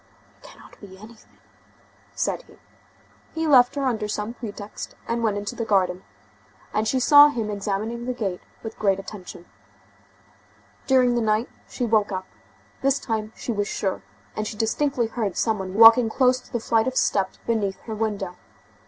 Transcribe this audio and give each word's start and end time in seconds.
"It 0.39 0.43
cannot 0.47 0.81
be 0.81 0.97
anything," 0.97 1.37
said 2.15 2.41
he. 2.47 2.57
He 3.35 3.45
left 3.45 3.75
her 3.75 3.85
under 3.85 4.07
some 4.07 4.33
pretext, 4.33 4.95
and 5.07 5.21
went 5.21 5.37
into 5.37 5.55
the 5.55 5.63
garden, 5.63 6.03
and 6.73 6.87
she 6.87 6.99
saw 6.99 7.27
him 7.27 7.51
examining 7.51 8.05
the 8.07 8.13
gate 8.13 8.41
with 8.63 8.79
great 8.79 8.97
attention. 8.97 9.45
During 10.87 11.13
the 11.13 11.21
night 11.21 11.49
she 11.69 11.85
woke 11.85 12.11
up; 12.11 12.25
this 12.81 12.97
time 12.97 13.31
she 13.35 13.51
was 13.51 13.67
sure, 13.67 14.01
and 14.35 14.47
she 14.47 14.57
distinctly 14.57 15.05
heard 15.05 15.37
some 15.37 15.59
one 15.59 15.75
walking 15.75 16.09
close 16.09 16.39
to 16.39 16.51
the 16.51 16.59
flight 16.59 16.87
of 16.87 16.97
steps 16.97 17.37
beneath 17.45 17.79
her 17.81 17.93
window. 17.93 18.37